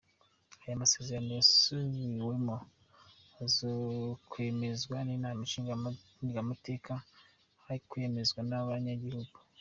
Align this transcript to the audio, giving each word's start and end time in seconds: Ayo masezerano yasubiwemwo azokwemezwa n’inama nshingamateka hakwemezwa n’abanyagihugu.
Ayo 0.63 0.75
masezerano 0.81 1.31
yasubiwemwo 1.39 2.57
azokwemezwa 3.43 4.97
n’inama 5.07 5.41
nshingamateka 5.47 6.93
hakwemezwa 7.65 8.39
n’abanyagihugu. 8.49 9.37